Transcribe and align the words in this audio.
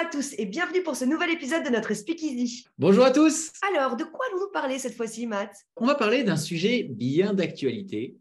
à 0.00 0.06
tous 0.06 0.34
et 0.38 0.46
bienvenue 0.46 0.82
pour 0.82 0.96
ce 0.96 1.04
nouvel 1.04 1.28
épisode 1.28 1.62
de 1.62 1.68
notre 1.68 1.92
Speakeasy. 1.92 2.64
Bonjour 2.78 3.04
à 3.04 3.10
tous. 3.10 3.52
Alors, 3.70 3.96
de 3.96 4.04
quoi 4.04 4.24
allons-nous 4.30 4.50
parler 4.50 4.78
cette 4.78 4.94
fois-ci, 4.94 5.26
Matt? 5.26 5.54
On 5.76 5.84
va 5.84 5.94
parler 5.94 6.24
d'un 6.24 6.38
sujet 6.38 6.84
bien 6.84 7.34
d'actualité, 7.34 8.16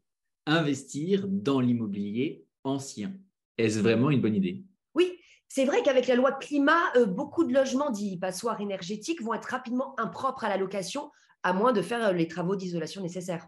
investir 0.45 1.25
dans 1.29 1.61
l'immobilier 1.61 2.43
ancien. 2.65 3.13
Est-ce 3.57 3.79
vraiment 3.79 4.09
une 4.09 4.19
bonne 4.19 4.35
idée? 4.35 4.65
Oui, 4.93 5.13
c'est 5.47 5.63
vrai 5.63 5.81
qu'avec 5.81 6.07
la 6.07 6.15
loi 6.15 6.33
climat, 6.33 6.91
euh, 6.97 7.05
beaucoup 7.05 7.45
de 7.45 7.53
logements 7.53 7.91
dits 7.91 8.17
passoires 8.17 8.59
énergétiques 8.59 9.21
vont 9.21 9.33
être 9.33 9.45
rapidement 9.45 9.97
impropres 9.97 10.43
à 10.43 10.49
la 10.49 10.57
location, 10.57 11.09
à 11.43 11.53
moins 11.53 11.71
de 11.71 11.81
faire 11.81 12.07
euh, 12.07 12.11
les 12.11 12.27
travaux 12.27 12.57
d'isolation 12.57 13.01
nécessaires. 13.01 13.47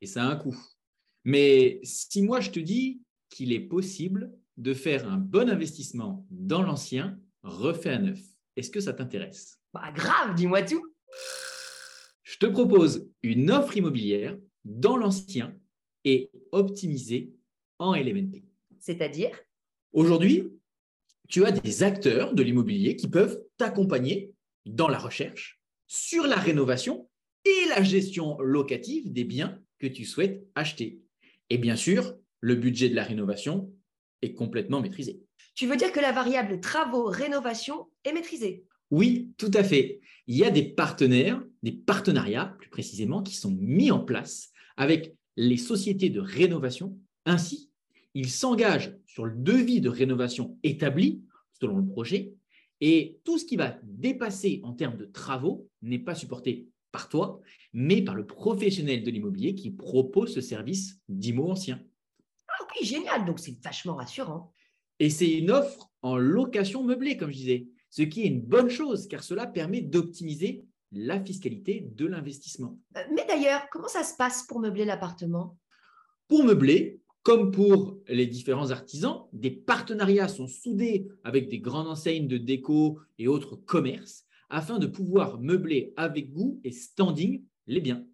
Et 0.00 0.06
ça 0.06 0.24
a 0.24 0.26
un 0.26 0.36
coût. 0.36 0.58
Mais 1.24 1.78
si 1.84 2.22
moi 2.22 2.40
je 2.40 2.50
te 2.50 2.58
dis 2.58 3.00
qu'il 3.28 3.52
est 3.52 3.60
possible 3.60 4.32
de 4.56 4.74
faire 4.74 5.08
un 5.08 5.18
bon 5.18 5.48
investissement 5.48 6.26
dans 6.30 6.62
l'ancien, 6.62 7.16
refait 7.42 7.90
à 7.90 7.98
neuf, 7.98 8.20
est-ce 8.56 8.70
que 8.70 8.80
ça 8.80 8.92
t'intéresse? 8.92 9.60
Bah 9.72 9.92
grave, 9.94 10.34
dis-moi 10.34 10.62
tout. 10.62 10.84
Je 12.22 12.38
te 12.38 12.46
propose 12.46 13.08
une 13.22 13.50
offre 13.50 13.76
immobilière 13.76 14.36
dans 14.64 14.96
l'ancien 14.96 15.56
et 16.04 16.30
optimisée 16.52 17.32
en 17.78 17.94
LMNP. 17.94 18.44
C'est-à-dire? 18.78 19.38
Aujourd'hui, 19.92 20.50
tu 21.28 21.44
as 21.44 21.52
des 21.52 21.82
acteurs 21.82 22.34
de 22.34 22.42
l'immobilier 22.42 22.96
qui 22.96 23.08
peuvent 23.08 23.40
t'accompagner 23.56 24.32
dans 24.66 24.88
la 24.88 24.98
recherche, 24.98 25.60
sur 25.86 26.26
la 26.26 26.36
rénovation 26.36 27.08
et 27.44 27.68
la 27.68 27.82
gestion 27.82 28.38
locative 28.40 29.12
des 29.12 29.24
biens 29.24 29.60
que 29.78 29.86
tu 29.86 30.04
souhaites 30.04 30.44
acheter. 30.54 31.00
Et 31.48 31.58
bien 31.58 31.76
sûr, 31.76 32.16
le 32.40 32.54
budget 32.54 32.88
de 32.88 32.94
la 32.94 33.04
rénovation 33.04 33.72
est 34.22 34.34
complètement 34.34 34.80
maîtrisé. 34.80 35.22
Tu 35.60 35.66
veux 35.66 35.76
dire 35.76 35.92
que 35.92 36.00
la 36.00 36.12
variable 36.12 36.58
travaux-rénovation 36.58 37.86
est 38.04 38.14
maîtrisée? 38.14 38.64
Oui, 38.90 39.34
tout 39.36 39.50
à 39.52 39.62
fait. 39.62 40.00
Il 40.26 40.34
y 40.34 40.42
a 40.42 40.50
des 40.50 40.62
partenaires, 40.62 41.44
des 41.62 41.72
partenariats 41.72 42.56
plus 42.58 42.70
précisément, 42.70 43.22
qui 43.22 43.34
sont 43.34 43.50
mis 43.50 43.90
en 43.90 43.98
place 43.98 44.52
avec 44.78 45.14
les 45.36 45.58
sociétés 45.58 46.08
de 46.08 46.18
rénovation. 46.18 46.96
Ainsi, 47.26 47.70
ils 48.14 48.30
s'engagent 48.30 48.96
sur 49.04 49.26
le 49.26 49.36
devis 49.36 49.82
de 49.82 49.90
rénovation 49.90 50.56
établi 50.62 51.26
selon 51.60 51.76
le 51.76 51.86
projet 51.86 52.32
et 52.80 53.20
tout 53.24 53.36
ce 53.36 53.44
qui 53.44 53.56
va 53.56 53.76
dépasser 53.82 54.62
en 54.64 54.72
termes 54.72 54.96
de 54.96 55.04
travaux 55.04 55.68
n'est 55.82 55.98
pas 55.98 56.14
supporté 56.14 56.68
par 56.90 57.10
toi, 57.10 57.38
mais 57.74 58.00
par 58.00 58.14
le 58.14 58.24
professionnel 58.24 59.02
de 59.02 59.10
l'immobilier 59.10 59.54
qui 59.54 59.70
propose 59.70 60.32
ce 60.32 60.40
service 60.40 61.02
d'IMO 61.10 61.50
ancien. 61.50 61.82
Ah 62.48 62.64
oui, 62.70 62.86
génial, 62.86 63.26
donc 63.26 63.38
c'est 63.38 63.62
vachement 63.62 63.96
rassurant. 63.96 64.54
Et 65.00 65.08
c'est 65.10 65.30
une 65.30 65.50
offre 65.50 65.90
en 66.02 66.16
location 66.16 66.84
meublée, 66.84 67.16
comme 67.16 67.30
je 67.30 67.36
disais, 67.36 67.66
ce 67.88 68.02
qui 68.02 68.22
est 68.22 68.28
une 68.28 68.42
bonne 68.42 68.68
chose 68.68 69.08
car 69.08 69.24
cela 69.24 69.46
permet 69.46 69.80
d'optimiser 69.80 70.64
la 70.92 71.24
fiscalité 71.24 71.88
de 71.94 72.06
l'investissement. 72.06 72.78
Euh, 72.96 73.00
Mais 73.14 73.24
d'ailleurs, 73.26 73.62
comment 73.72 73.88
ça 73.88 74.04
se 74.04 74.14
passe 74.16 74.44
pour 74.46 74.60
meubler 74.60 74.84
l'appartement? 74.84 75.56
Pour 76.28 76.44
meubler, 76.44 77.00
comme 77.22 77.50
pour 77.50 77.98
les 78.08 78.26
différents 78.26 78.70
artisans, 78.70 79.24
des 79.32 79.50
partenariats 79.50 80.28
sont 80.28 80.46
soudés 80.46 81.08
avec 81.24 81.48
des 81.48 81.58
grandes 81.58 81.88
enseignes 81.88 82.28
de 82.28 82.38
déco 82.38 83.00
et 83.18 83.26
autres 83.26 83.56
commerces 83.56 84.24
afin 84.50 84.78
de 84.78 84.86
pouvoir 84.86 85.40
meubler 85.40 85.94
avec 85.96 86.32
goût 86.32 86.60
et 86.64 86.72
standing 86.72 87.42
les 87.66 87.80
biens. 87.80 88.04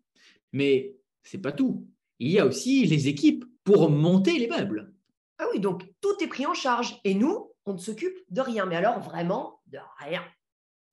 Mais 0.52 0.94
c'est 1.22 1.38
pas 1.38 1.52
tout. 1.52 1.86
Il 2.18 2.30
y 2.30 2.38
a 2.38 2.46
aussi 2.46 2.84
les 2.86 3.08
équipes 3.08 3.44
pour 3.64 3.90
monter 3.90 4.38
les 4.38 4.48
meubles. 4.48 4.94
Ah 5.38 5.46
oui, 5.52 5.60
donc 5.60 5.84
tout 6.00 6.14
est 6.22 6.28
pris 6.28 6.46
en 6.46 6.54
charge 6.54 6.98
et 7.04 7.14
nous, 7.14 7.52
on 7.66 7.74
ne 7.74 7.78
s'occupe 7.78 8.16
de 8.30 8.40
rien. 8.40 8.66
Mais 8.66 8.76
alors 8.76 9.00
vraiment 9.00 9.60
de 9.66 9.78
rien. 9.98 10.22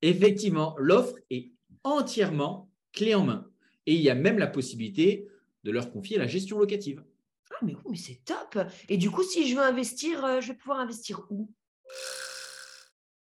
Effectivement, 0.02 0.76
l'offre 0.78 1.16
est 1.30 1.52
entièrement 1.84 2.70
clé 2.92 3.16
en 3.16 3.24
main. 3.24 3.50
Et 3.86 3.96
il 3.96 4.02
y 4.02 4.10
a 4.10 4.16
même 4.16 4.38
la 4.38 4.48
possibilité 4.48 5.28
de 5.64 5.72
leur 5.72 5.92
confier 5.92 6.18
la 6.18 6.28
gestion 6.28 6.60
locative. 6.60 7.04
Ah 7.52 7.58
mais 7.62 7.76
oui, 7.76 7.82
mais 7.92 7.98
c'est 7.98 8.22
top. 8.26 8.60
Et 8.90 8.98
du 8.98 9.10
coup, 9.12 9.24
si 9.24 9.48
je 9.48 9.56
veux 9.56 9.62
investir, 9.62 10.26
euh, 10.26 10.42
je 10.42 10.50
vais 10.50 10.58
pouvoir 10.58 10.80
investir 10.80 11.26
où? 11.30 11.50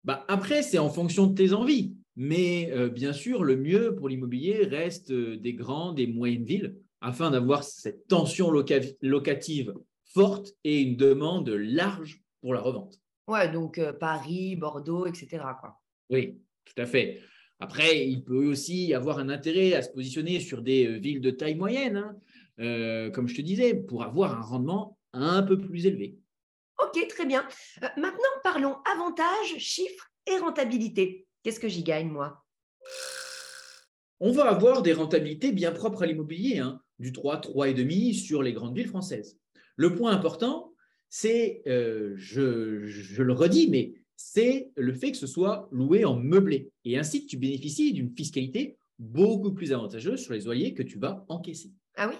Bah, 0.04 0.26
après, 0.28 0.64
c'est 0.64 0.78
en 0.78 0.90
fonction 0.90 1.28
de 1.28 1.36
tes 1.36 1.54
envies. 1.54 1.96
Mais 2.16 2.70
euh, 2.72 2.90
bien 2.90 3.14
sûr, 3.14 3.44
le 3.44 3.56
mieux 3.56 3.96
pour 3.96 4.10
l'immobilier 4.10 4.66
reste 4.66 5.12
euh, 5.12 5.38
des 5.38 5.54
grandes 5.54 6.00
et 6.00 6.08
moyennes 6.08 6.44
villes 6.44 6.76
afin 7.02 7.32
d'avoir 7.32 7.64
cette 7.64 8.08
tension 8.08 8.52
loca- 8.52 8.96
locative 9.02 9.74
forte 10.14 10.54
et 10.64 10.82
une 10.82 10.98
demande 10.98 11.50
large 11.50 12.22
pour 12.42 12.54
la 12.54 12.62
revente. 12.62 13.00
Ouais, 13.28 13.50
donc 13.50 13.78
euh, 13.78 13.94
Paris, 13.94 14.56
Bordeaux, 14.56 15.06
etc. 15.06 15.44
Quoi. 15.60 15.80
Oui, 16.10 16.42
tout 16.66 16.82
à 16.82 16.86
fait. 16.86 17.22
Après, 17.60 18.08
il 18.08 18.24
peut 18.24 18.46
aussi 18.46 18.88
y 18.88 18.94
avoir 18.94 19.20
un 19.20 19.30
intérêt 19.30 19.74
à 19.74 19.82
se 19.82 19.90
positionner 19.90 20.40
sur 20.40 20.62
des 20.62 20.88
euh, 20.88 20.98
villes 20.98 21.22
de 21.22 21.32
taille 21.32 21.56
moyenne, 21.56 21.98
hein, 21.98 22.16
euh, 22.60 23.12
comme 23.12 23.28
je 23.28 23.36
te 23.36 23.42
disais, 23.42 23.74
pour 23.74 24.04
avoir 24.04 24.38
un 24.38 24.42
rendement 24.42 24.98
un 25.14 25.44
peu 25.44 25.60
plus 25.60 25.86
élevé. 25.86 26.18
Ok, 26.82 27.06
très 27.10 27.26
bien. 27.26 27.46
Euh, 27.84 27.88
maintenant, 27.98 28.30
parlons 28.44 28.78
avantages, 28.86 29.58
chiffres 29.58 30.10
et 30.26 30.38
rentabilité. 30.38 31.28
Qu'est-ce 31.44 31.60
que 31.60 31.68
j'y 31.68 31.84
gagne, 31.84 32.10
moi? 32.10 32.46
On 34.22 34.32
va 34.32 34.50
avoir 34.50 34.82
des 34.82 34.94
rentabilités 34.94 35.52
bien 35.52 35.72
propres 35.72 36.04
à 36.04 36.06
l'immobilier, 36.06 36.60
hein, 36.60 36.82
du 36.98 37.12
3, 37.12 37.42
3,5 37.42 38.14
sur 38.14 38.42
les 38.42 38.54
grandes 38.54 38.76
villes 38.76 38.88
françaises. 38.88 39.38
Le 39.80 39.96
point 39.96 40.12
important, 40.12 40.74
c'est, 41.08 41.62
euh, 41.66 42.12
je, 42.18 42.86
je 42.86 43.24
le 43.24 43.32
redis, 43.32 43.70
mais 43.70 43.94
c'est 44.18 44.74
le 44.76 44.94
fait 44.94 45.14
que 45.14 45.18
ce 45.18 45.26
soit 45.26 45.70
loué 45.72 46.04
en 46.04 46.18
meublé. 46.18 46.70
Et 46.84 46.98
ainsi, 46.98 47.26
tu 47.26 47.38
bénéficies 47.38 47.94
d'une 47.94 48.14
fiscalité 48.14 48.78
beaucoup 48.98 49.54
plus 49.54 49.72
avantageuse 49.72 50.20
sur 50.22 50.34
les 50.34 50.42
loyers 50.42 50.74
que 50.74 50.84
tu 50.84 51.00
vas 51.00 51.24
encaisser. 51.30 51.72
Ah 51.96 52.10
oui? 52.10 52.16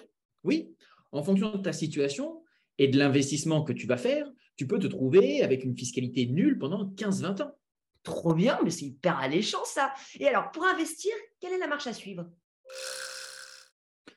Oui, 0.46 0.74
en 1.12 1.22
fonction 1.22 1.52
de 1.52 1.62
ta 1.62 1.74
situation 1.74 2.46
et 2.78 2.88
de 2.88 2.98
l'investissement 2.98 3.66
que 3.66 3.74
tu 3.74 3.88
vas 3.88 3.98
faire, 3.98 4.32
tu 4.56 4.66
peux 4.66 4.80
te 4.80 4.88
trouver 4.88 5.44
avec 5.44 5.66
une 5.66 5.78
fiscalité 5.78 6.28
nulle 6.28 6.60
pendant 6.60 6.86
15-20 6.86 7.42
ans. 7.44 7.52
Trop 8.04 8.34
bien, 8.34 8.58
mais 8.64 8.70
c'est 8.70 8.86
hyper 8.86 9.20
alléchant 9.20 9.66
ça. 9.66 9.94
Et 10.18 10.30
alors, 10.30 10.50
pour 10.52 10.64
investir, 10.64 11.12
quelle 11.42 11.52
est 11.52 11.60
la 11.60 11.68
marche 11.68 11.88
à 11.88 11.94
suivre? 11.94 12.26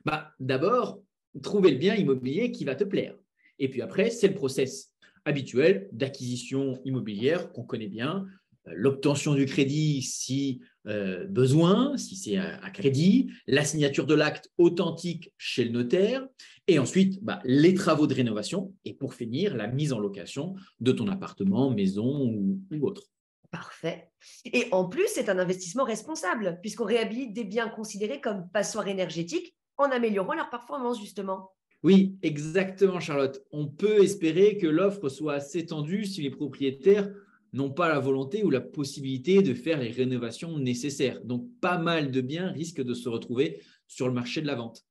Bah, 0.04 0.32
D'abord, 0.38 1.02
trouver 1.42 1.72
le 1.72 1.78
bien 1.78 1.96
immobilier 1.96 2.52
qui 2.52 2.64
va 2.64 2.76
te 2.76 2.84
plaire. 2.84 3.16
Et 3.58 3.68
puis 3.68 3.82
après, 3.82 4.10
c'est 4.10 4.28
le 4.28 4.34
process 4.34 4.92
habituel 5.24 5.88
d'acquisition 5.92 6.80
immobilière 6.84 7.52
qu'on 7.52 7.64
connaît 7.64 7.88
bien, 7.88 8.26
Euh, 8.68 8.72
l'obtention 8.74 9.34
du 9.34 9.46
crédit 9.46 10.02
si 10.02 10.60
euh, 10.86 11.26
besoin, 11.26 11.96
si 11.96 12.16
c'est 12.16 12.36
à, 12.36 12.70
crédit, 12.70 13.32
la 13.46 13.64
signature 13.64 14.06
de 14.06 14.14
l'acte 14.14 14.50
authentique 14.58 15.32
chez 15.36 15.64
le 15.64 15.70
notaire, 15.70 16.26
et 16.68 16.78
ensuite 16.78 17.22
bah, 17.22 17.40
les 17.44 17.74
travaux 17.74 18.06
de 18.06 18.14
rénovation, 18.14 18.72
et 18.84 18.94
pour 18.94 19.14
finir, 19.14 19.56
la 19.56 19.66
mise 19.66 19.92
en 19.92 19.98
location 19.98 20.54
de 20.80 20.92
ton 20.92 21.08
appartement, 21.08 21.70
maison 21.70 22.24
ou, 22.24 22.60
ou 22.70 22.86
autre. 22.86 23.02
Parfait. 23.50 24.10
Et 24.44 24.68
en 24.70 24.88
plus, 24.88 25.08
c'est 25.08 25.28
un 25.28 25.38
investissement 25.38 25.84
responsable, 25.84 26.58
puisqu'on 26.62 26.84
réhabilite 26.84 27.34
des 27.34 27.44
biens 27.44 27.68
considérés 27.68 28.20
comme 28.20 28.48
passoires 28.50 28.88
énergétiques 28.88 29.54
en 29.76 29.90
améliorant 29.90 30.34
leur 30.34 30.50
performance, 30.50 31.00
justement. 31.00 31.50
Oui, 31.82 32.16
exactement, 32.22 33.00
Charlotte. 33.00 33.44
On 33.50 33.66
peut 33.66 34.02
espérer 34.02 34.56
que 34.56 34.66
l'offre 34.66 35.08
soit 35.08 35.34
assez 35.34 35.58
étendue 35.58 36.04
si 36.04 36.22
les 36.22 36.30
propriétaires 36.30 37.12
n'ont 37.52 37.72
pas 37.72 37.88
la 37.88 37.98
volonté 37.98 38.44
ou 38.44 38.50
la 38.50 38.60
possibilité 38.60 39.42
de 39.42 39.52
faire 39.52 39.78
les 39.78 39.90
rénovations 39.90 40.58
nécessaires. 40.58 41.20
Donc, 41.24 41.48
pas 41.60 41.78
mal 41.78 42.10
de 42.10 42.20
biens 42.20 42.50
risquent 42.50 42.82
de 42.82 42.94
se 42.94 43.08
retrouver 43.08 43.60
sur 43.88 44.06
le 44.06 44.14
marché 44.14 44.40
de 44.40 44.46
la 44.46 44.54
vente. 44.54 44.84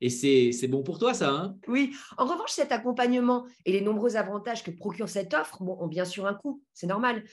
Et 0.00 0.10
c'est 0.10 0.68
bon 0.68 0.82
pour 0.82 0.98
toi, 0.98 1.14
ça 1.14 1.30
hein? 1.30 1.56
Oui, 1.68 1.94
en 2.18 2.26
revanche, 2.26 2.52
cet 2.52 2.70
accompagnement 2.70 3.46
et 3.64 3.72
les 3.72 3.80
nombreux 3.80 4.16
avantages 4.16 4.62
que 4.62 4.70
procure 4.70 5.08
cette 5.08 5.34
offre 5.34 5.62
ont 5.62 5.88
bien 5.88 6.04
sûr 6.04 6.26
un 6.26 6.34
coût, 6.34 6.62
c'est 6.74 6.86
normal. 6.86 7.24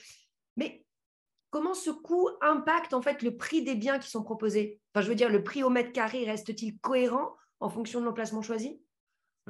Mais 0.56 0.84
comment 1.50 1.74
ce 1.74 1.90
coût 1.90 2.28
impacte 2.40 2.94
en 2.94 3.02
fait 3.02 3.22
le 3.22 3.36
prix 3.36 3.62
des 3.62 3.74
biens 3.74 3.98
qui 3.98 4.10
sont 4.10 4.22
proposés? 4.22 4.80
Enfin, 4.92 5.04
je 5.04 5.08
veux 5.10 5.14
dire, 5.14 5.28
le 5.28 5.44
prix 5.44 5.62
au 5.62 5.70
mètre 5.70 5.92
carré 5.92 6.24
reste-t-il 6.24 6.78
cohérent 6.78 7.36
en 7.60 7.68
fonction 7.68 8.00
de 8.00 8.06
l'emplacement 8.06 8.42
choisi? 8.42 8.80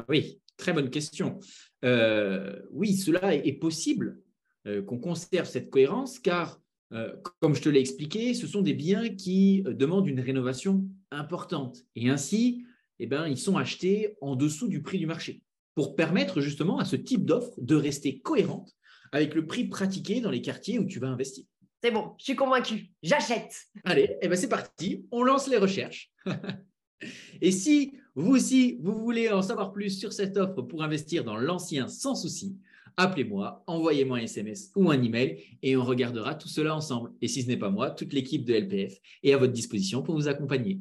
Oui, 0.08 0.40
très 0.56 0.72
bonne 0.72 0.90
question. 0.90 1.38
Euh, 1.84 2.60
oui, 2.70 2.96
cela 2.96 3.34
est, 3.34 3.58
possible 3.58 4.20
euh, 4.66 4.82
qu'on 4.82 4.98
conserve 4.98 5.46
cette 5.46 5.70
cohérence 5.70 6.18
car, 6.18 6.60
euh, 6.92 7.14
comme 7.40 7.54
je 7.54 7.62
te 7.62 7.68
l'ai 7.68 7.80
expliqué, 7.80 8.34
ce 8.34 8.46
sont 8.46 8.62
des 8.62 8.74
biens 8.74 9.08
qui 9.08 9.62
demandent 9.66 10.06
une 10.06 10.20
rénovation 10.20 10.86
importante. 11.10 11.78
Et 11.96 12.08
ainsi, 12.08 12.64
eh 12.98 13.06
ben, 13.06 13.26
ils 13.26 13.38
sont 13.38 13.56
achetés 13.56 14.16
en 14.20 14.36
dessous 14.36 14.68
du 14.68 14.82
prix 14.82 14.98
du 14.98 15.06
marché 15.06 15.42
pour 15.74 15.96
permettre 15.96 16.40
justement 16.40 16.78
à 16.78 16.84
ce 16.84 16.96
type 16.96 17.24
d'offre 17.24 17.54
de 17.58 17.74
rester 17.74 18.20
cohérente 18.20 18.72
avec 19.12 19.34
le 19.34 19.46
prix 19.46 19.64
pratiqué 19.64 20.20
dans 20.20 20.30
les 20.30 20.42
quartiers 20.42 20.78
où 20.78 20.86
tu 20.86 20.98
vas 20.98 21.08
investir. 21.08 21.44
C'est 21.82 21.90
bon, 21.90 22.14
je 22.18 22.24
suis 22.24 22.36
convaincu, 22.36 22.90
j'achète. 23.02 23.54
Allez, 23.84 24.16
eh 24.22 24.28
ben 24.28 24.36
c'est 24.36 24.48
parti, 24.48 25.06
on 25.10 25.22
lance 25.22 25.48
les 25.48 25.58
recherches. 25.58 26.10
Et 27.42 27.50
si 27.52 27.98
vous 28.16 28.32
aussi, 28.36 28.78
vous 28.80 28.94
voulez 28.94 29.30
en 29.30 29.42
savoir 29.42 29.72
plus 29.72 29.98
sur 29.98 30.12
cette 30.12 30.36
offre 30.36 30.62
pour 30.62 30.82
investir 30.82 31.24
dans 31.24 31.36
l'ancien 31.36 31.88
sans 31.88 32.14
souci, 32.14 32.56
appelez-moi, 32.96 33.64
envoyez-moi 33.66 34.18
un 34.18 34.22
SMS 34.22 34.70
ou 34.76 34.90
un 34.90 35.02
email 35.02 35.42
et 35.62 35.76
on 35.76 35.84
regardera 35.84 36.34
tout 36.34 36.48
cela 36.48 36.74
ensemble. 36.76 37.12
Et 37.20 37.28
si 37.28 37.42
ce 37.42 37.48
n'est 37.48 37.56
pas 37.56 37.70
moi, 37.70 37.90
toute 37.90 38.12
l'équipe 38.12 38.44
de 38.44 38.54
LPF 38.54 39.00
est 39.22 39.32
à 39.32 39.36
votre 39.36 39.52
disposition 39.52 40.02
pour 40.02 40.14
vous 40.14 40.28
accompagner. 40.28 40.80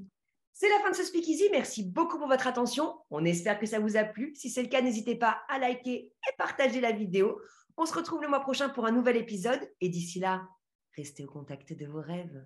C'est 0.53 0.69
la 0.69 0.79
fin 0.83 0.91
de 0.91 0.95
ce 0.95 1.03
Speakeasy. 1.03 1.49
Merci 1.51 1.83
beaucoup 1.83 2.19
pour 2.19 2.27
votre 2.27 2.45
attention. 2.45 2.93
On 3.09 3.25
espère 3.25 3.59
que 3.59 3.65
ça 3.65 3.79
vous 3.79 3.97
a 3.97 4.03
plu. 4.03 4.33
Si 4.35 4.51
c'est 4.51 4.61
le 4.61 4.69
cas, 4.69 4.81
n'hésitez 4.81 5.15
pas 5.15 5.39
à 5.49 5.57
liker 5.57 6.11
et 6.11 6.37
partager 6.37 6.79
la 6.79 6.91
vidéo. 6.91 7.39
On 7.75 7.87
se 7.87 7.93
retrouve 7.95 8.21
le 8.21 8.29
mois 8.29 8.41
prochain 8.41 8.69
pour 8.69 8.85
un 8.85 8.91
nouvel 8.91 9.17
épisode. 9.17 9.59
Et 9.81 9.89
d'ici 9.89 10.19
là, 10.19 10.47
restez 10.95 11.23
au 11.23 11.27
contact 11.27 11.73
de 11.73 11.87
vos 11.87 12.01
rêves. 12.01 12.45